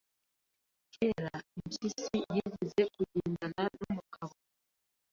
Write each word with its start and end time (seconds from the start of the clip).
Kera 0.93 1.31
Impyisi 1.57 2.17
yigeze 2.33 2.81
kugendana 2.93 3.63
n'umugabo 3.77 4.33